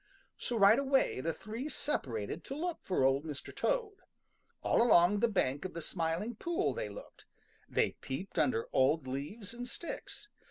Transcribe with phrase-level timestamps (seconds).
[0.39, 3.55] So right away the three separated to look for Old Mr.
[3.55, 3.97] Toad.
[4.63, 7.25] All along the bank of the Smiling Pool they looked.
[7.69, 10.29] They peeped under old leaves and sticks.